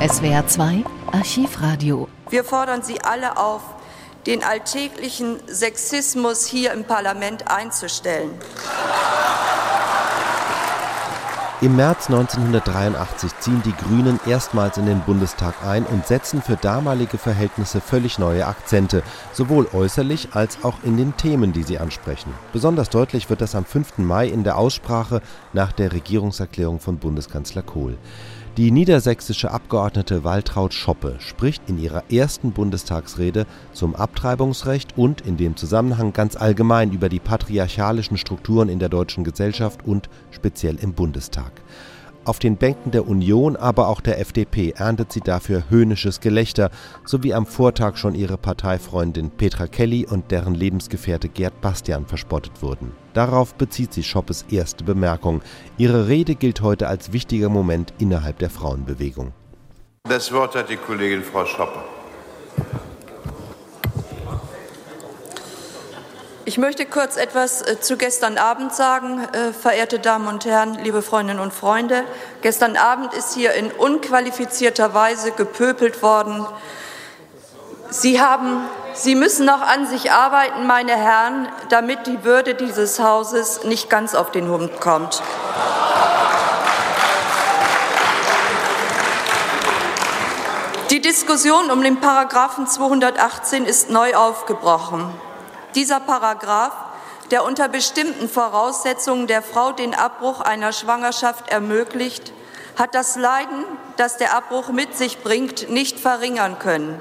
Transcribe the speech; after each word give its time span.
SWR 0.00 0.46
2 0.46 0.84
Archivradio. 1.10 2.06
Wir 2.30 2.44
fordern 2.44 2.82
Sie 2.82 3.00
alle 3.00 3.36
auf, 3.36 3.62
den 4.26 4.44
alltäglichen 4.44 5.38
Sexismus 5.48 6.46
hier 6.46 6.72
im 6.72 6.84
Parlament 6.84 7.50
einzustellen. 7.50 8.30
Im 11.60 11.74
März 11.74 12.06
1983 12.06 13.40
ziehen 13.40 13.60
die 13.64 13.72
Grünen 13.72 14.20
erstmals 14.24 14.78
in 14.78 14.86
den 14.86 15.00
Bundestag 15.00 15.54
ein 15.66 15.84
und 15.84 16.06
setzen 16.06 16.42
für 16.42 16.54
damalige 16.54 17.18
Verhältnisse 17.18 17.80
völlig 17.80 18.20
neue 18.20 18.46
Akzente, 18.46 19.02
sowohl 19.32 19.66
äußerlich 19.72 20.28
als 20.34 20.62
auch 20.62 20.76
in 20.84 20.96
den 20.96 21.16
Themen, 21.16 21.52
die 21.52 21.64
sie 21.64 21.80
ansprechen. 21.80 22.32
Besonders 22.52 22.90
deutlich 22.90 23.28
wird 23.28 23.40
das 23.40 23.56
am 23.56 23.64
5. 23.64 23.98
Mai 23.98 24.28
in 24.28 24.44
der 24.44 24.56
Aussprache 24.56 25.20
nach 25.52 25.72
der 25.72 25.90
Regierungserklärung 25.90 26.78
von 26.78 26.98
Bundeskanzler 26.98 27.62
Kohl. 27.62 27.98
Die 28.58 28.72
niedersächsische 28.72 29.52
Abgeordnete 29.52 30.24
Waltraud 30.24 30.74
Schoppe 30.74 31.14
spricht 31.20 31.62
in 31.68 31.78
ihrer 31.78 32.10
ersten 32.10 32.50
Bundestagsrede 32.50 33.46
zum 33.72 33.94
Abtreibungsrecht 33.94 34.98
und 34.98 35.20
in 35.20 35.36
dem 35.36 35.54
Zusammenhang 35.54 36.12
ganz 36.12 36.34
allgemein 36.34 36.90
über 36.90 37.08
die 37.08 37.20
patriarchalischen 37.20 38.16
Strukturen 38.16 38.68
in 38.68 38.80
der 38.80 38.88
deutschen 38.88 39.22
Gesellschaft 39.22 39.86
und 39.86 40.10
speziell 40.32 40.74
im 40.74 40.92
Bundestag. 40.94 41.52
Auf 42.28 42.38
den 42.38 42.58
Bänken 42.58 42.90
der 42.90 43.08
Union, 43.08 43.56
aber 43.56 43.88
auch 43.88 44.02
der 44.02 44.20
FDP 44.20 44.74
erntet 44.76 45.12
sie 45.12 45.22
dafür 45.22 45.62
höhnisches 45.70 46.20
Gelächter, 46.20 46.70
so 47.06 47.22
wie 47.22 47.32
am 47.32 47.46
Vortag 47.46 47.96
schon 47.96 48.14
ihre 48.14 48.36
Parteifreundin 48.36 49.30
Petra 49.30 49.66
Kelly 49.66 50.04
und 50.04 50.30
deren 50.30 50.54
Lebensgefährte 50.54 51.30
Gerd 51.30 51.58
Bastian 51.62 52.04
verspottet 52.04 52.60
wurden. 52.60 52.92
Darauf 53.14 53.54
bezieht 53.54 53.94
sich 53.94 54.06
Schoppes 54.06 54.44
erste 54.50 54.84
Bemerkung. 54.84 55.40
Ihre 55.78 56.08
Rede 56.08 56.34
gilt 56.34 56.60
heute 56.60 56.88
als 56.88 57.14
wichtiger 57.14 57.48
Moment 57.48 57.94
innerhalb 57.98 58.38
der 58.40 58.50
Frauenbewegung. 58.50 59.32
Das 60.06 60.30
Wort 60.30 60.54
hat 60.54 60.68
die 60.68 60.76
Kollegin 60.76 61.22
Frau 61.22 61.46
Schoppe. 61.46 61.78
Ich 66.48 66.56
möchte 66.56 66.86
kurz 66.86 67.18
etwas 67.18 67.60
äh, 67.60 67.78
zu 67.78 67.98
gestern 67.98 68.38
Abend 68.38 68.72
sagen, 68.72 69.22
äh, 69.34 69.52
verehrte 69.52 69.98
Damen 69.98 70.28
und 70.28 70.46
Herren, 70.46 70.78
liebe 70.82 71.02
Freundinnen 71.02 71.40
und 71.40 71.52
Freunde. 71.52 72.04
Gestern 72.40 72.78
Abend 72.78 73.12
ist 73.12 73.34
hier 73.34 73.52
in 73.52 73.70
unqualifizierter 73.70 74.94
Weise 74.94 75.32
gepöpelt 75.32 76.02
worden. 76.02 76.46
Sie 77.90 78.18
haben 78.18 78.62
Sie 78.94 79.14
müssen 79.14 79.44
noch 79.44 79.60
an 79.60 79.86
sich 79.86 80.10
arbeiten, 80.10 80.66
meine 80.66 80.96
Herren, 80.96 81.48
damit 81.68 82.06
die 82.06 82.24
Würde 82.24 82.54
dieses 82.54 82.98
Hauses 82.98 83.64
nicht 83.64 83.90
ganz 83.90 84.14
auf 84.14 84.30
den 84.30 84.48
Hund 84.48 84.80
kommt. 84.80 85.22
Die 90.88 91.02
Diskussion 91.02 91.70
um 91.70 91.82
den 91.82 92.00
Paragraphen 92.00 92.66
218 92.66 93.66
ist 93.66 93.90
neu 93.90 94.14
aufgebrochen. 94.14 95.12
Dieser 95.74 96.00
Paragraph, 96.00 96.72
der 97.30 97.44
unter 97.44 97.68
bestimmten 97.68 98.28
Voraussetzungen 98.28 99.26
der 99.26 99.42
Frau 99.42 99.72
den 99.72 99.94
Abbruch 99.94 100.40
einer 100.40 100.72
Schwangerschaft 100.72 101.50
ermöglicht, 101.50 102.32
hat 102.76 102.94
das 102.94 103.16
Leiden, 103.16 103.64
das 103.96 104.16
der 104.16 104.34
Abbruch 104.34 104.68
mit 104.68 104.96
sich 104.96 105.22
bringt, 105.22 105.68
nicht 105.68 105.98
verringern 105.98 106.58
können. 106.58 107.00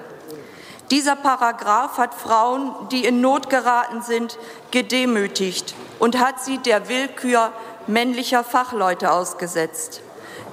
Dieser 0.89 1.15
Paragraph 1.15 1.97
hat 1.97 2.13
Frauen, 2.13 2.73
die 2.91 3.05
in 3.05 3.21
Not 3.21 3.49
geraten 3.49 4.01
sind, 4.01 4.37
gedemütigt 4.71 5.75
und 5.99 6.19
hat 6.19 6.41
sie 6.41 6.57
der 6.57 6.87
Willkür 6.87 7.52
männlicher 7.87 8.43
Fachleute 8.43 9.11
ausgesetzt. 9.11 10.02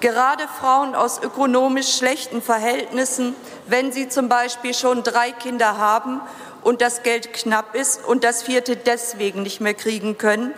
Gerade 0.05 0.47
Frauen 0.61 0.95
aus 0.95 1.19
ökonomisch 1.23 1.97
schlechten 1.97 2.43
Verhältnissen, 2.43 3.35
wenn 3.69 3.91
sie 3.91 4.11
zum 4.11 4.29
Beispiel 4.29 4.75
schon 4.75 5.03
drei 5.03 5.33
Kinder 5.33 5.79
haben 5.79 6.21
und 6.61 6.83
das 6.83 7.03
Geld 7.03 7.33
knapp 7.33 7.75
ist 7.75 8.05
und 8.05 8.23
das 8.23 8.43
vierte 8.43 8.77
deswegen 8.77 9.43
nicht 9.43 9.63
mehr 9.63 9.73
kriegen 9.73 10.19
können, 10.19 10.53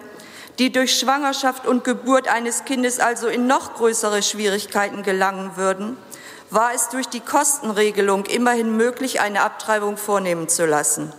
die 0.58 0.72
durch 0.72 0.98
Schwangerschaft 0.98 1.64
und 1.64 1.84
Geburt 1.84 2.26
eines 2.26 2.64
Kindes 2.64 2.98
also 2.98 3.28
in 3.28 3.46
noch 3.46 3.74
größere 3.74 4.20
Schwierigkeiten 4.20 5.04
gelangen 5.04 5.52
würden, 5.54 5.96
war 6.50 6.74
es 6.74 6.88
durch 6.88 7.06
die 7.06 7.20
Kostenregelung 7.20 8.24
immerhin 8.24 8.76
möglich, 8.76 9.20
eine 9.20 9.42
Abtreibung 9.42 9.96
vornehmen 9.96 10.48
zu 10.48 10.66
lassen. 10.66 11.12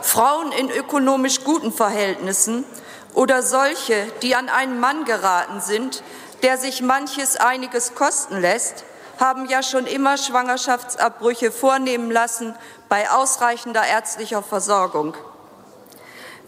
Frauen 0.00 0.52
in 0.52 0.70
ökonomisch 0.70 1.44
guten 1.44 1.70
Verhältnissen 1.70 2.64
oder 3.12 3.42
solche, 3.42 4.06
die 4.22 4.34
an 4.36 4.48
einen 4.48 4.80
Mann 4.80 5.04
geraten 5.04 5.60
sind, 5.60 6.02
der 6.42 6.58
sich 6.58 6.82
manches 6.82 7.36
einiges 7.36 7.94
kosten 7.94 8.40
lässt, 8.40 8.84
haben 9.18 9.46
ja 9.46 9.62
schon 9.62 9.86
immer 9.86 10.16
Schwangerschaftsabbrüche 10.16 11.52
vornehmen 11.52 12.10
lassen 12.10 12.54
bei 12.88 13.10
ausreichender 13.10 13.86
ärztlicher 13.86 14.42
Versorgung. 14.42 15.14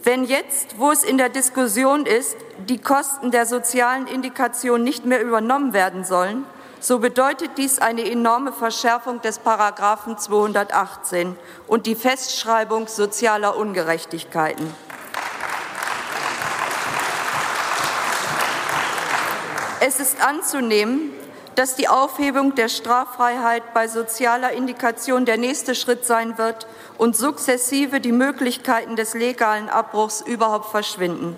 Wenn 0.04 0.24
jetzt, 0.24 0.78
wo 0.78 0.90
es 0.90 1.04
in 1.04 1.16
der 1.16 1.28
Diskussion 1.28 2.06
ist, 2.06 2.36
die 2.68 2.78
Kosten 2.78 3.30
der 3.30 3.46
sozialen 3.46 4.06
Indikation 4.06 4.82
nicht 4.82 5.04
mehr 5.04 5.22
übernommen 5.22 5.72
werden 5.74 6.04
sollen, 6.04 6.44
so 6.80 6.98
bedeutet 6.98 7.52
dies 7.58 7.78
eine 7.78 8.10
enorme 8.10 8.52
Verschärfung 8.52 9.20
des 9.20 9.38
Paragraphen 9.38 10.18
218 10.18 11.36
und 11.68 11.86
die 11.86 11.94
Festschreibung 11.94 12.88
sozialer 12.88 13.56
Ungerechtigkeiten. 13.56 14.74
Es 19.84 19.98
ist 19.98 20.24
anzunehmen, 20.24 21.10
dass 21.56 21.74
die 21.74 21.88
Aufhebung 21.88 22.54
der 22.54 22.68
Straffreiheit 22.68 23.74
bei 23.74 23.88
sozialer 23.88 24.52
Indikation 24.52 25.24
der 25.24 25.38
nächste 25.38 25.74
Schritt 25.74 26.06
sein 26.06 26.38
wird 26.38 26.68
und 26.98 27.16
sukzessive 27.16 27.98
die 27.98 28.12
Möglichkeiten 28.12 28.94
des 28.94 29.14
legalen 29.14 29.68
Abbruchs 29.68 30.20
überhaupt 30.20 30.70
verschwinden. 30.70 31.36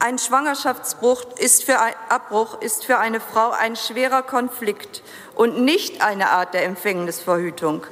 Ein 0.00 0.18
Schwangerschaftsbruch 0.18 1.22
ist 1.38 1.62
für 1.62 1.78
ein 1.78 1.94
Abbruch 2.08 2.60
ist 2.60 2.84
für 2.84 2.98
eine 2.98 3.20
Frau 3.20 3.50
ein 3.50 3.76
schwerer 3.76 4.22
Konflikt 4.22 5.00
und 5.36 5.60
nicht 5.60 6.04
eine 6.04 6.30
Art 6.30 6.54
der 6.54 6.64
Empfängnisverhütung. 6.64 7.86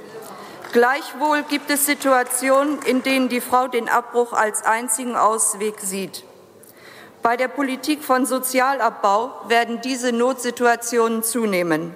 Gleichwohl 0.72 1.44
gibt 1.44 1.70
es 1.70 1.86
Situationen, 1.86 2.82
in 2.82 3.04
denen 3.04 3.28
die 3.28 3.40
Frau 3.40 3.68
den 3.68 3.88
Abbruch 3.88 4.32
als 4.32 4.64
einzigen 4.64 5.14
Ausweg 5.14 5.78
sieht. 5.78 6.24
Bei 7.22 7.36
der 7.36 7.48
Politik 7.48 8.02
von 8.02 8.24
Sozialabbau 8.24 9.32
werden 9.46 9.82
diese 9.82 10.10
Notsituationen 10.10 11.22
zunehmen. 11.22 11.94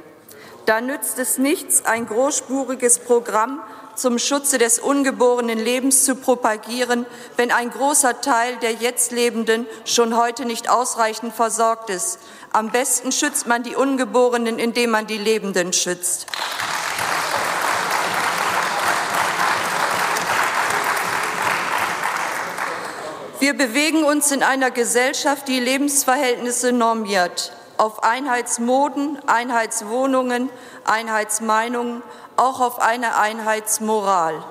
Da 0.66 0.82
nützt 0.82 1.18
es 1.18 1.38
nichts, 1.38 1.86
ein 1.86 2.06
großspuriges 2.06 2.98
Programm 2.98 3.62
zum 3.96 4.18
Schutze 4.18 4.58
des 4.58 4.78
ungeborenen 4.78 5.58
Lebens 5.58 6.04
zu 6.04 6.16
propagieren, 6.16 7.06
wenn 7.36 7.50
ein 7.50 7.70
großer 7.70 8.20
Teil 8.20 8.56
der 8.56 8.72
jetzt 8.72 9.12
Lebenden 9.12 9.66
schon 9.86 10.16
heute 10.16 10.44
nicht 10.44 10.68
ausreichend 10.68 11.34
versorgt 11.34 11.88
ist. 11.88 12.18
Am 12.52 12.70
besten 12.70 13.10
schützt 13.10 13.46
man 13.46 13.62
die 13.62 13.76
Ungeborenen, 13.76 14.58
indem 14.58 14.90
man 14.90 15.06
die 15.06 15.18
Lebenden 15.18 15.72
schützt. 15.72 16.26
Wir 23.44 23.53
bewegen 23.53 24.05
uns 24.05 24.32
in 24.32 24.43
einer 24.43 24.71
Gesellschaft, 24.71 25.49
die 25.49 25.60
Lebensverhältnisse 25.60 26.72
normiert, 26.72 27.53
auf 27.77 28.03
Einheitsmoden, 28.03 29.19
Einheitswohnungen, 29.27 30.49
Einheitsmeinungen, 30.87 32.03
auch 32.38 32.60
auf 32.60 32.81
eine 32.81 33.19
Einheitsmoral, 33.19 34.43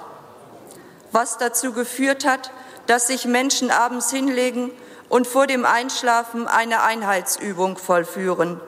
was 1.12 1.40
dazu 1.40 1.74
geführt 1.74 2.24
hat, 2.24 2.52
dass 2.86 3.08
sich 3.08 3.26
Menschen 3.26 3.72
abends 3.72 4.12
hinlegen 4.12 4.70
und 5.10 5.26
vor 5.26 5.48
dem 5.48 5.66
Einschlafen 5.66 6.48
eine 6.48 6.84
Einheitsübung 6.84 7.78
vollführen, 7.78 8.62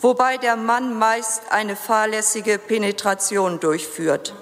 wobei 0.00 0.36
der 0.36 0.56
Mann 0.56 0.98
meist 0.98 1.42
eine 1.50 1.76
fahrlässige 1.76 2.58
Penetration 2.58 3.60
durchführt. 3.60 4.34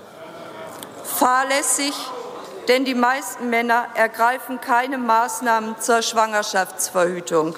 Fahrlässig 1.05 1.93
denn 2.69 2.85
die 2.85 2.95
meisten 2.95 3.49
Männer 3.49 3.87
ergreifen 3.95 4.61
keine 4.61 4.99
Maßnahmen 4.99 5.81
zur 5.81 6.03
Schwangerschaftsverhütung. 6.03 7.57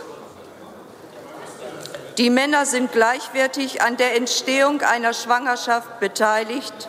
Die 2.17 2.31
Männer 2.31 2.65
sind 2.65 2.93
gleichwertig 2.93 3.83
an 3.83 3.97
der 3.97 4.17
Entstehung 4.17 4.83
einer 4.83 5.13
Schwangerschaft 5.13 5.99
beteiligt, 6.01 6.89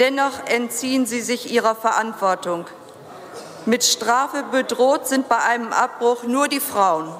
dennoch 0.00 0.46
entziehen 0.46 1.06
sie 1.06 1.20
sich 1.20 1.52
ihrer 1.52 1.76
Verantwortung. 1.76 2.66
Mit 3.64 3.84
Strafe 3.84 4.44
bedroht 4.50 5.06
sind 5.06 5.28
bei 5.28 5.38
einem 5.38 5.72
Abbruch 5.72 6.24
nur 6.24 6.48
die 6.48 6.60
Frauen. 6.60 7.12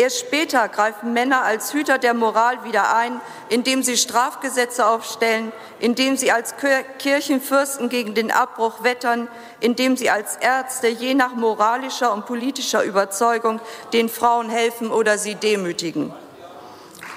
Erst 0.00 0.20
später 0.20 0.66
greifen 0.70 1.12
Männer 1.12 1.42
als 1.42 1.74
Hüter 1.74 1.98
der 1.98 2.14
Moral 2.14 2.64
wieder 2.64 2.96
ein, 2.96 3.20
indem 3.50 3.82
sie 3.82 3.98
Strafgesetze 3.98 4.86
aufstellen, 4.86 5.52
indem 5.78 6.16
sie 6.16 6.32
als 6.32 6.54
Kirchenfürsten 6.98 7.90
gegen 7.90 8.14
den 8.14 8.30
Abbruch 8.30 8.82
wettern, 8.82 9.28
indem 9.60 9.98
sie 9.98 10.08
als 10.08 10.36
Ärzte 10.36 10.88
je 10.88 11.12
nach 11.12 11.34
moralischer 11.34 12.14
und 12.14 12.24
politischer 12.24 12.82
Überzeugung 12.82 13.60
den 13.92 14.08
Frauen 14.08 14.48
helfen 14.48 14.90
oder 14.90 15.18
sie 15.18 15.34
demütigen. 15.34 16.14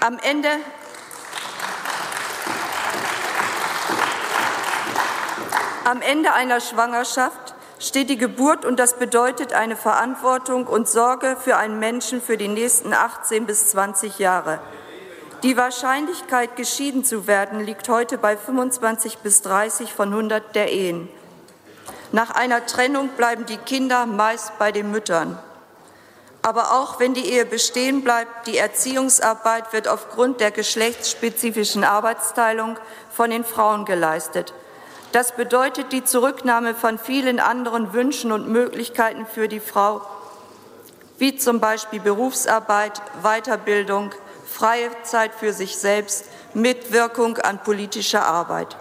Am 0.02 0.20
Ende 0.20 0.50
am 5.86 6.02
Ende 6.02 6.34
einer 6.34 6.60
Schwangerschaft 6.60 7.43
steht 7.84 8.10
die 8.10 8.18
Geburt 8.18 8.64
und 8.64 8.80
das 8.80 8.98
bedeutet 8.98 9.52
eine 9.54 9.76
Verantwortung 9.76 10.68
und 10.68 10.88
Sorge 10.88 11.36
für 11.40 11.58
einen 11.58 11.80
Menschen 11.80 12.22
für 12.22 12.38
die 12.38 12.48
nächsten 12.48 12.94
18 12.94 13.46
bis 13.46 13.70
20 13.70 14.20
Jahre. 14.20 14.60
Die 15.44 15.58
Wahrscheinlichkeit, 15.58 16.56
geschieden 16.56 17.04
zu 17.04 17.28
werden, 17.28 17.60
liegt 17.66 17.90
heute 17.90 18.18
bei 18.18 18.38
25 18.38 19.18
bis 19.18 19.42
30 19.42 19.92
von 19.94 20.10
100 20.10 20.56
der 20.56 20.72
Ehen. 20.72 21.10
Nach 22.14 22.32
einer 22.32 22.66
Trennung 22.66 23.10
bleiben 23.18 23.46
die 23.46 23.58
Kinder 23.58 24.06
meist 24.06 24.58
bei 24.58 24.72
den 24.72 24.90
Müttern. 24.90 25.38
Aber 26.42 26.74
auch 26.74 27.00
wenn 27.00 27.14
die 27.14 27.26
Ehe 27.26 27.46
bestehen 27.46 28.04
bleibt, 28.04 28.48
die 28.48 28.58
Erziehungsarbeit 28.58 29.74
wird 29.74 29.90
aufgrund 29.90 30.40
der 30.40 30.52
geschlechtsspezifischen 30.52 31.84
Arbeitsteilung 31.84 32.78
von 33.12 33.30
den 33.30 33.44
Frauen 33.44 33.84
geleistet. 33.84 34.54
Das 35.14 35.34
bedeutet 35.34 35.92
die 35.92 36.04
Zurücknahme 36.04 36.74
von 36.74 36.98
vielen 36.98 37.40
anderen 37.40 37.94
Wünschen 37.94 38.32
und 38.32 38.50
Möglichkeiten 38.50 39.28
für 39.28 39.48
die 39.48 39.60
Frau, 39.60 40.02
wie 41.20 41.38
zum 41.38 41.60
Beispiel 41.60 42.00
Berufsarbeit, 42.00 43.00
Weiterbildung, 43.22 44.10
freie 44.44 44.90
Zeit 45.04 45.36
für 45.36 45.54
sich 45.54 45.78
selbst, 45.78 46.26
Mitwirkung 46.56 47.38
an 47.38 47.62
politischer 47.62 48.26
Arbeit. 48.26 48.76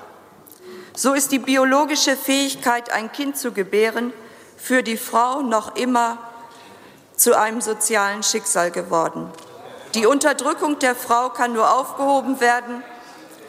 So 0.95 1.13
ist 1.13 1.33
die 1.33 1.39
biologische 1.39 2.17
Fähigkeit, 2.17 2.91
ein 2.91 3.13
Kind 3.13 3.37
zu 3.37 3.53
gebären, 3.53 4.15
für 4.57 4.83
die 4.83 4.97
Frau 4.97 5.43
noch 5.43 5.77
immer 5.77 6.17
zu 7.15 7.39
einem 7.39 7.61
sozialen 7.61 8.23
Schicksal 8.23 8.71
geworden. 8.71 9.31
Die 9.95 10.07
Unterdrückung 10.07 10.79
der 10.79 10.95
Frau 10.95 11.29
kann 11.29 11.53
nur 11.53 11.71
aufgehoben 11.79 12.41
werden, 12.41 12.83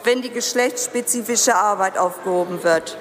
wenn 0.04 0.22
die 0.22 0.30
geschlechtsspezifische 0.30 1.56
Arbeit 1.56 1.98
aufgehoben 1.98 2.62
wird. 2.62 2.96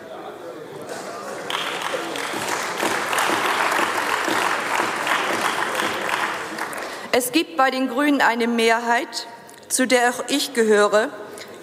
Es 7.11 7.31
gibt 7.31 7.57
bei 7.57 7.69
den 7.69 7.89
Grünen 7.89 8.21
eine 8.21 8.47
Mehrheit, 8.47 9.27
zu 9.67 9.85
der 9.85 10.09
auch 10.09 10.23
ich 10.29 10.53
gehöre, 10.53 11.09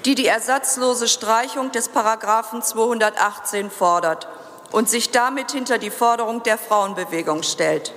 die 0.05 0.15
die 0.15 0.27
ersatzlose 0.27 1.09
Streichung 1.09 1.73
des 1.73 1.89
Paragraphen 1.89 2.63
218 2.63 3.71
fordert 3.71 4.29
und 4.71 4.89
sich 4.89 5.11
damit 5.11 5.51
hinter 5.51 5.79
die 5.79 5.91
Forderung 5.91 6.43
der 6.43 6.57
Frauenbewegung 6.57 7.43
stellt. 7.43 7.93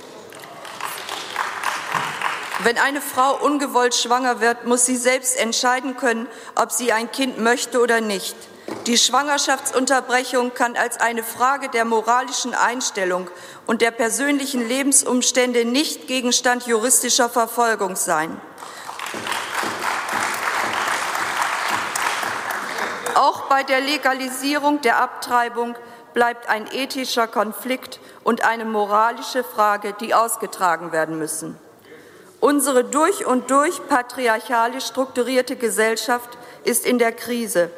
Wenn 2.60 2.78
eine 2.78 3.02
Frau 3.02 3.36
ungewollt 3.44 3.96
schwanger 3.96 4.40
wird, 4.40 4.66
muss 4.66 4.86
sie 4.86 4.96
selbst 4.96 5.36
entscheiden 5.38 5.98
können, 5.98 6.28
ob 6.56 6.72
sie 6.72 6.94
ein 6.94 7.12
Kind 7.12 7.40
möchte 7.40 7.82
oder 7.82 8.00
nicht. 8.00 8.36
Die 8.86 8.98
Schwangerschaftsunterbrechung 8.98 10.54
kann 10.54 10.76
als 10.76 11.00
eine 11.00 11.24
Frage 11.24 11.70
der 11.70 11.84
moralischen 11.84 12.54
Einstellung 12.54 13.30
und 13.66 13.82
der 13.82 13.92
persönlichen 13.92 14.68
Lebensumstände 14.68 15.66
nicht 15.66 16.08
Gegenstand 16.08 16.68
juristischer 16.68 17.30
Verfolgung 17.30 17.96
sein. 17.96 18.40
Auch 23.16 23.44
bei 23.44 23.64
der 23.64 23.82
Legalisierung 23.82 24.82
der 24.82 24.98
Abtreibung 24.98 25.76
bleibt 26.14 26.50
ein 26.50 26.68
ethischer 26.72 27.28
Konflikt 27.28 28.00
und 28.24 28.44
eine 28.46 28.66
moralische 28.66 29.44
Frage, 29.44 29.94
die 30.00 30.14
ausgetragen 30.14 30.92
werden 30.92 31.18
müssen. 31.18 31.58
Unsere 32.44 32.84
durch 32.84 33.25
und 33.25 33.51
durch 33.51 33.88
patriarchalisch 33.88 34.88
strukturierte 34.88 35.56
Gesellschaft 35.56 36.38
ist 36.66 36.86
in 36.86 37.00
der 37.00 37.13
Krise. 37.13 37.69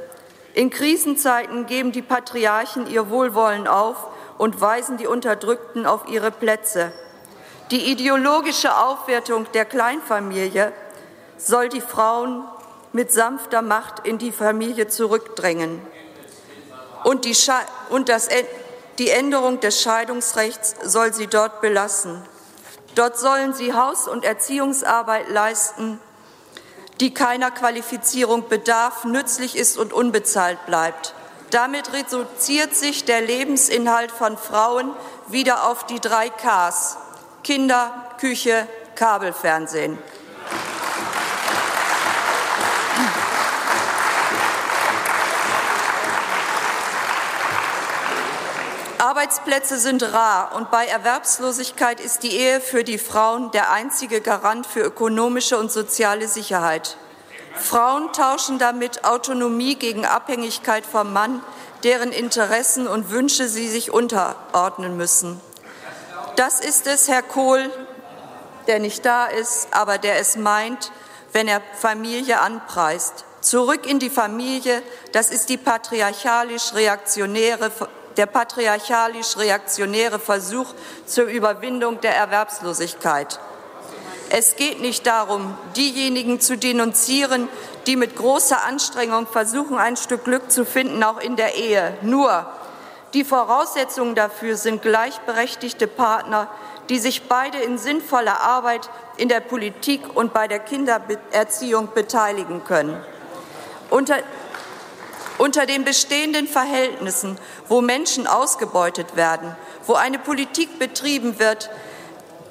In 0.55 0.71
Krisenzeiten 0.71 1.67
geben 1.67 1.91
die 1.91 2.01
Patriarchen 2.01 2.87
ihr 2.87 3.11
Wohlwollen 3.11 3.67
auf 3.67 4.07
und 4.39 4.59
weisen 4.59 4.97
die 4.97 5.05
Unterdrückten 5.05 5.85
auf 5.85 6.07
ihre 6.07 6.31
Plätze. 6.31 6.91
Die 7.69 7.91
ideologische 7.91 8.75
Aufwertung 8.75 9.45
der 9.53 9.65
Kleinfamilie 9.65 10.73
soll 11.37 11.69
die 11.69 11.79
Frauen 11.79 12.43
mit 12.91 13.11
sanfter 13.11 13.61
Macht 13.61 14.07
in 14.07 14.17
die 14.17 14.31
Familie 14.31 14.87
zurückdrängen. 14.87 15.79
Und 17.03 17.25
die, 17.25 17.37
und 17.91 18.09
das, 18.09 18.29
die 18.97 19.11
Änderung 19.11 19.59
des 19.59 19.79
Scheidungsrechts 19.79 20.75
soll 20.81 21.13
sie 21.13 21.27
dort 21.27 21.61
belassen. 21.61 22.23
Dort 22.95 23.17
sollen 23.17 23.53
sie 23.53 23.73
Haus- 23.73 24.07
und 24.07 24.23
Erziehungsarbeit 24.23 25.29
leisten, 25.29 25.99
die 27.01 27.13
keiner 27.13 27.51
Qualifizierung 27.51 28.47
bedarf, 28.47 29.03
nützlich 29.03 29.57
ist 29.57 29.77
und 29.77 29.91
unbezahlt 29.91 30.65
bleibt. 30.65 31.13
Damit 31.51 31.93
reduziert 31.93 32.73
sich 32.73 33.05
der 33.05 33.21
Lebensinhalt 33.21 34.11
von 34.11 34.37
Frauen 34.37 34.91
wieder 35.27 35.69
auf 35.69 35.85
die 35.85 35.99
drei 35.99 36.29
Ks 36.29 36.97
Kinder, 37.43 37.91
Küche, 38.17 38.67
Kabelfernsehen. 38.95 39.99
Arbeitsplätze 49.25 49.79
sind 49.79 50.03
rar 50.13 50.53
und 50.53 50.69
bei 50.69 50.85
Erwerbslosigkeit 50.85 51.99
ist 51.99 52.21
die 52.21 52.37
Ehe 52.37 52.61
für 52.61 52.83
die 52.83 52.99
Frauen 52.99 53.49
der 53.49 53.71
einzige 53.71 54.21
Garant 54.21 54.67
für 54.67 54.81
ökonomische 54.81 55.57
und 55.57 55.71
soziale 55.71 56.27
Sicherheit. 56.27 56.95
Frauen 57.55 58.13
tauschen 58.13 58.59
damit 58.59 59.03
Autonomie 59.03 59.77
gegen 59.77 60.05
Abhängigkeit 60.05 60.85
vom 60.85 61.11
Mann, 61.11 61.41
deren 61.83 62.11
Interessen 62.11 62.87
und 62.87 63.09
Wünsche 63.09 63.47
sie 63.47 63.67
sich 63.67 63.89
unterordnen 63.89 64.95
müssen. 64.95 65.41
Das 66.35 66.59
ist 66.59 66.85
es, 66.85 67.07
Herr 67.07 67.23
Kohl, 67.23 67.71
der 68.67 68.77
nicht 68.77 69.07
da 69.07 69.25
ist, 69.25 69.69
aber 69.71 69.97
der 69.97 70.19
es 70.19 70.35
meint, 70.35 70.91
wenn 71.31 71.47
er 71.47 71.63
Familie 71.79 72.41
anpreist. 72.41 73.25
Zurück 73.41 73.89
in 73.89 73.97
die 73.97 74.11
Familie, 74.11 74.83
das 75.13 75.31
ist 75.31 75.49
die 75.49 75.57
patriarchalisch-reaktionäre 75.57 77.71
der 78.17 78.25
patriarchalisch-reaktionäre 78.25 80.19
Versuch 80.19 80.73
zur 81.05 81.25
Überwindung 81.25 82.01
der 82.01 82.15
Erwerbslosigkeit. 82.15 83.39
Es 84.29 84.55
geht 84.55 84.81
nicht 84.81 85.05
darum, 85.05 85.57
diejenigen 85.75 86.41
zu 86.41 86.57
denunzieren, 86.57 87.47
die 87.85 87.95
mit 87.95 88.15
großer 88.15 88.63
Anstrengung 88.63 89.27
versuchen, 89.27 89.77
ein 89.77 89.97
Stück 89.97 90.23
Glück 90.23 90.51
zu 90.51 90.65
finden, 90.65 91.03
auch 91.03 91.19
in 91.19 91.35
der 91.35 91.55
Ehe. 91.55 91.95
Nur 92.01 92.45
die 93.13 93.23
Voraussetzungen 93.23 94.15
dafür 94.15 94.57
sind 94.57 94.81
gleichberechtigte 94.81 95.87
Partner, 95.87 96.49
die 96.89 96.99
sich 96.99 97.29
beide 97.29 97.59
in 97.59 97.77
sinnvoller 97.77 98.41
Arbeit 98.41 98.89
in 99.17 99.29
der 99.29 99.39
Politik 99.39 100.01
und 100.15 100.33
bei 100.33 100.47
der 100.47 100.59
Kindererziehung 100.59 101.89
beteiligen 101.93 102.63
können. 102.65 102.97
Unter 103.89 104.17
unter 105.37 105.65
den 105.65 105.83
bestehenden 105.83 106.47
Verhältnissen, 106.47 107.37
wo 107.67 107.81
Menschen 107.81 108.27
ausgebeutet 108.27 109.15
werden, 109.15 109.55
wo 109.85 109.93
eine 109.93 110.19
Politik 110.19 110.79
betrieben 110.79 111.39
wird, 111.39 111.69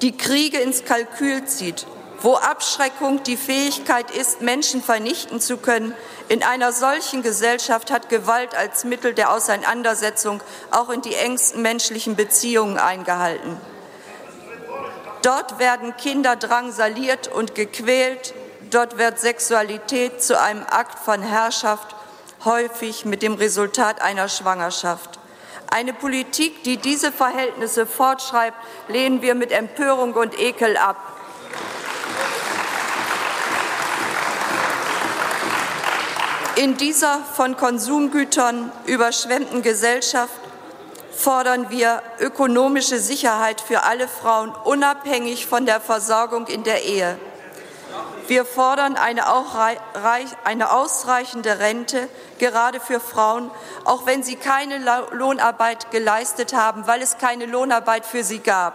die 0.01 0.17
Kriege 0.17 0.57
ins 0.59 0.85
Kalkül 0.85 1.45
zieht, 1.45 1.87
wo 2.21 2.35
Abschreckung 2.35 3.23
die 3.23 3.37
Fähigkeit 3.37 4.09
ist, 4.11 4.41
Menschen 4.41 4.81
vernichten 4.81 5.39
zu 5.39 5.57
können, 5.57 5.93
in 6.27 6.43
einer 6.43 6.71
solchen 6.71 7.21
Gesellschaft 7.21 7.91
hat 7.91 8.09
Gewalt 8.09 8.55
als 8.55 8.83
Mittel 8.83 9.13
der 9.13 9.31
Auseinandersetzung 9.31 10.41
auch 10.71 10.89
in 10.89 11.01
die 11.01 11.13
engsten 11.13 11.61
menschlichen 11.61 12.15
Beziehungen 12.15 12.77
eingehalten. 12.77 13.57
Dort 15.21 15.59
werden 15.59 15.95
Kinder 15.97 16.35
drangsaliert 16.35 17.27
und 17.27 17.55
gequält, 17.55 18.33
dort 18.69 18.97
wird 18.97 19.19
Sexualität 19.19 20.21
zu 20.21 20.39
einem 20.39 20.63
Akt 20.69 20.99
von 20.99 21.21
Herrschaft 21.21 21.95
häufig 22.43 23.05
mit 23.05 23.21
dem 23.21 23.35
Resultat 23.35 24.01
einer 24.01 24.27
Schwangerschaft. 24.27 25.19
Eine 25.71 25.93
Politik, 25.93 26.63
die 26.63 26.77
diese 26.77 27.11
Verhältnisse 27.11 27.85
fortschreibt, 27.85 28.57
lehnen 28.87 29.21
wir 29.21 29.35
mit 29.35 29.51
Empörung 29.51 30.13
und 30.13 30.39
Ekel 30.39 30.77
ab. 30.77 30.97
In 36.55 36.77
dieser 36.77 37.19
von 37.33 37.57
Konsumgütern 37.57 38.71
überschwemmten 38.85 39.61
Gesellschaft 39.61 40.39
fordern 41.11 41.69
wir 41.69 42.01
ökonomische 42.19 42.99
Sicherheit 42.99 43.59
für 43.59 43.83
alle 43.83 44.07
Frauen, 44.07 44.53
unabhängig 44.63 45.47
von 45.47 45.65
der 45.65 45.81
Versorgung 45.81 46.47
in 46.47 46.63
der 46.63 46.83
Ehe. 46.83 47.17
Wir 48.27 48.45
fordern 48.45 48.97
eine, 48.97 49.29
ausreichende 50.71 51.59
Rente, 51.59 52.09
gerade 52.39 52.79
für 52.79 52.99
Frauen, 52.99 53.51
auch 53.83 54.05
wenn 54.05 54.23
sie 54.23 54.35
keine 54.35 54.79
Lohnarbeit 55.11 55.91
geleistet 55.91 56.53
haben, 56.53 56.87
weil 56.87 57.01
es 57.01 57.17
keine 57.19 57.45
Lohnarbeit 57.45 58.05
für 58.05 58.23
sie 58.23 58.39
gab. 58.39 58.73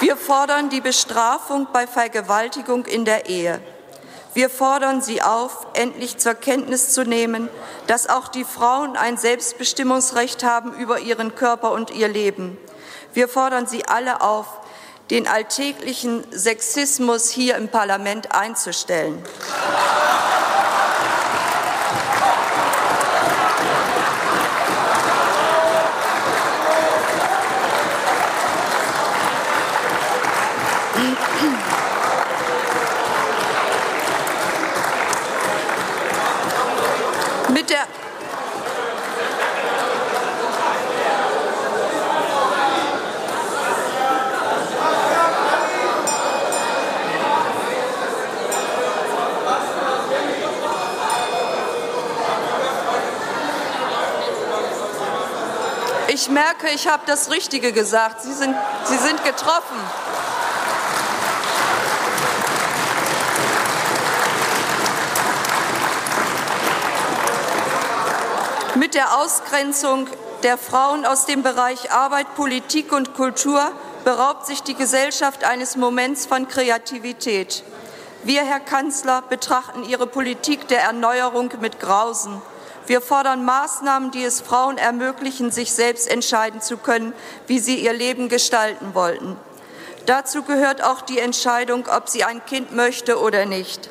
Wir 0.00 0.16
fordern 0.16 0.70
die 0.70 0.80
Bestrafung 0.80 1.66
bei 1.72 1.86
Vergewaltigung 1.86 2.86
in 2.86 3.04
der 3.04 3.28
Ehe. 3.28 3.60
Wir 4.32 4.48
fordern 4.48 5.02
Sie 5.02 5.20
auf, 5.22 5.66
endlich 5.74 6.18
zur 6.18 6.34
Kenntnis 6.34 6.94
zu 6.94 7.04
nehmen, 7.04 7.48
dass 7.88 8.08
auch 8.08 8.28
die 8.28 8.44
Frauen 8.44 8.96
ein 8.96 9.16
Selbstbestimmungsrecht 9.16 10.44
haben 10.44 10.72
über 10.74 11.00
ihren 11.00 11.34
Körper 11.34 11.72
und 11.72 11.90
ihr 11.90 12.06
Leben. 12.06 12.56
Wir 13.12 13.28
fordern 13.28 13.66
Sie 13.66 13.84
alle 13.86 14.20
auf, 14.20 14.46
den 15.10 15.26
alltäglichen 15.26 16.24
Sexismus 16.30 17.30
hier 17.30 17.56
im 17.56 17.68
Parlament 17.68 18.32
einzustellen. 18.32 19.22
Ich 56.22 56.28
merke, 56.28 56.68
ich 56.68 56.86
habe 56.86 57.04
das 57.06 57.30
Richtige 57.30 57.72
gesagt. 57.72 58.20
Sie 58.20 58.34
sind, 58.34 58.54
Sie 58.84 58.98
sind 58.98 59.24
getroffen. 59.24 59.78
Mit 68.74 68.92
der 68.92 69.16
Ausgrenzung 69.16 70.08
der 70.42 70.58
Frauen 70.58 71.06
aus 71.06 71.24
dem 71.24 71.42
Bereich 71.42 71.90
Arbeit, 71.90 72.34
Politik 72.34 72.92
und 72.92 73.14
Kultur 73.14 73.72
beraubt 74.04 74.44
sich 74.44 74.62
die 74.62 74.74
Gesellschaft 74.74 75.44
eines 75.44 75.76
Moments 75.76 76.26
von 76.26 76.48
Kreativität. 76.48 77.64
Wir, 78.24 78.44
Herr 78.44 78.60
Kanzler, 78.60 79.22
betrachten 79.22 79.84
Ihre 79.84 80.06
Politik 80.06 80.68
der 80.68 80.82
Erneuerung 80.82 81.50
mit 81.62 81.80
Grausen. 81.80 82.42
Wir 82.90 83.00
fordern 83.00 83.44
Maßnahmen, 83.44 84.10
die 84.10 84.24
es 84.24 84.40
Frauen 84.40 84.76
ermöglichen, 84.76 85.52
sich 85.52 85.72
selbst 85.72 86.10
entscheiden 86.10 86.60
zu 86.60 86.76
können, 86.76 87.12
wie 87.46 87.60
sie 87.60 87.76
ihr 87.76 87.92
Leben 87.92 88.28
gestalten 88.28 88.96
wollten. 88.96 89.36
Dazu 90.06 90.42
gehört 90.42 90.82
auch 90.82 91.00
die 91.00 91.20
Entscheidung, 91.20 91.86
ob 91.86 92.08
sie 92.08 92.24
ein 92.24 92.44
Kind 92.46 92.74
möchte 92.74 93.20
oder 93.20 93.46
nicht. 93.46 93.88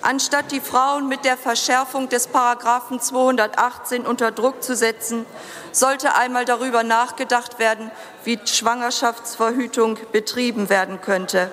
Anstatt 0.00 0.50
die 0.50 0.58
Frauen 0.58 1.06
mit 1.06 1.24
der 1.24 1.36
Verschärfung 1.36 2.08
des 2.08 2.26
Paragraphen 2.26 2.98
218 2.98 4.04
unter 4.04 4.32
Druck 4.32 4.60
zu 4.60 4.74
setzen, 4.74 5.24
sollte 5.70 6.16
einmal 6.16 6.44
darüber 6.44 6.82
nachgedacht 6.82 7.60
werden, 7.60 7.92
wie 8.24 8.40
Schwangerschaftsverhütung 8.44 10.00
betrieben 10.10 10.68
werden 10.68 11.00
könnte. 11.00 11.52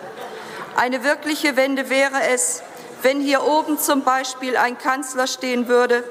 Eine 0.75 1.03
wirkliche 1.03 1.55
Wende 1.55 1.91
wäre 1.91 2.23
es, 2.33 2.63
wenn 3.03 3.21
hier 3.21 3.43
oben 3.43 3.77
zum 3.77 4.01
Beispiel 4.01 4.57
ein 4.57 4.79
Kanzler 4.79 5.27
stehen 5.27 5.67
würde 5.67 6.03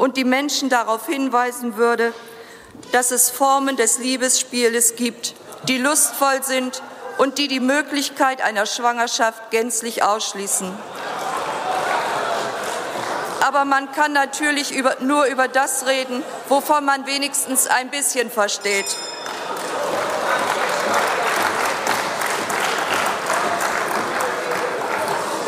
und 0.00 0.16
die 0.16 0.24
Menschen 0.24 0.70
darauf 0.70 1.06
hinweisen 1.06 1.76
würde, 1.76 2.14
dass 2.90 3.10
es 3.10 3.28
Formen 3.28 3.76
des 3.76 3.98
Liebesspieles 3.98 4.96
gibt, 4.96 5.34
die 5.68 5.76
lustvoll 5.76 6.42
sind 6.42 6.82
und 7.18 7.36
die 7.36 7.48
die 7.48 7.60
Möglichkeit 7.60 8.40
einer 8.40 8.64
Schwangerschaft 8.64 9.50
gänzlich 9.50 10.02
ausschließen. 10.02 10.72
Aber 13.42 13.66
man 13.66 13.92
kann 13.92 14.14
natürlich 14.14 14.74
über, 14.74 14.96
nur 15.00 15.26
über 15.26 15.48
das 15.48 15.86
reden, 15.86 16.22
wovon 16.48 16.86
man 16.86 17.04
wenigstens 17.06 17.66
ein 17.66 17.90
bisschen 17.90 18.30
versteht. 18.30 18.96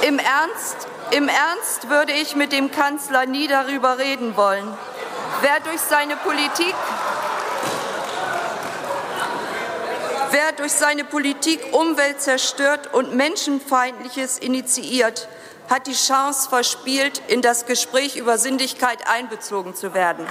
Im 0.03 0.19
Ernst, 0.19 0.89
im 1.13 1.29
Ernst 1.29 1.91
würde 1.91 2.13
ich 2.13 2.37
mit 2.37 2.53
dem 2.53 2.71
Kanzler 2.71 3.27
nie 3.27 3.47
darüber 3.47 3.99
reden 3.99 4.37
wollen. 4.37 4.67
Wer 5.43 5.61
durch 5.61 5.81
seine 5.81 6.17
Politik 6.17 6.75
Wer 10.31 10.53
durch 10.53 10.73
seine 10.73 11.05
Politik 11.05 11.61
Umwelt 11.73 12.23
zerstört 12.23 12.95
und 12.95 13.15
Menschenfeindliches 13.15 14.39
initiiert, 14.39 15.29
hat 15.69 15.87
die 15.87 15.93
Chance 15.93 16.49
verspielt, 16.49 17.21
in 17.29 17.43
das 17.43 17.67
Gespräch 17.67 18.17
über 18.17 18.39
Sinnlichkeit 18.39 19.07
einbezogen 19.07 19.75
zu 19.75 19.93
werden. 19.93 20.27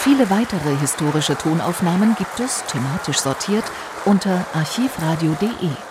Viele 0.00 0.28
weitere 0.28 0.76
historische 0.76 1.38
Tonaufnahmen 1.38 2.16
gibt 2.16 2.38
es, 2.38 2.62
thematisch 2.66 3.20
sortiert, 3.20 3.64
unter 4.04 4.44
archivradio.de. 4.52 5.89